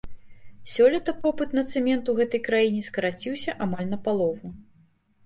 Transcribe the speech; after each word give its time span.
Сёлета 0.75 1.11
попыт 1.25 1.51
на 1.57 1.63
цэмент 1.73 2.09
у 2.13 2.15
гэтай 2.19 2.41
краіне 2.47 2.81
скараціўся 2.89 3.55
амаль 3.67 3.87
на 3.93 4.01
палову. 4.09 4.47